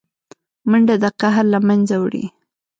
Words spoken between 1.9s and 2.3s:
وړي